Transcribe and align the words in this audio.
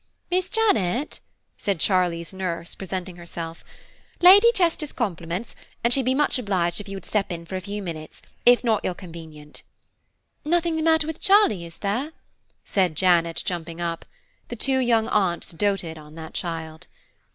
"Miss 0.31 0.49
Janet," 0.49 1.19
said 1.57 1.79
Charlie's 1.79 2.33
nurse, 2.33 2.73
presenting 2.73 3.17
herself, 3.17 3.63
"Lady 4.19 4.51
Chester's 4.51 4.93
compliments 4.93 5.55
and 5.83 5.93
she'd 5.93 6.05
be 6.05 6.15
much 6.15 6.39
obliged 6.39 6.81
if 6.81 6.89
you 6.89 6.95
would 6.97 7.05
step 7.05 7.31
in 7.31 7.45
for 7.45 7.55
a 7.55 7.61
few 7.61 7.83
minutes, 7.83 8.23
if 8.43 8.63
not 8.63 8.79
ill 8.83 8.95
convenient." 8.95 9.61
"Nothing 10.43 10.75
the 10.75 10.81
matter 10.81 11.05
with 11.05 11.19
Charlie, 11.19 11.65
is 11.65 11.77
there?" 11.77 12.13
said 12.65 12.95
Janet 12.95 13.43
jumping 13.45 13.79
up. 13.79 14.05
The 14.47 14.55
two 14.55 14.79
young 14.79 15.07
aunts 15.07 15.51
doted 15.51 15.99
on 15.99 16.15
that 16.15 16.33
child. 16.33 16.87